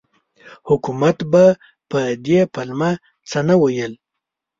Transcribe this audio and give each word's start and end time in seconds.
حکومت 0.69 1.17
به 1.31 1.45
په 1.89 1.99
دې 2.25 2.39
پلمه 2.53 2.91
څه 3.29 3.39
نه 3.47 3.55
ویل. 3.61 3.93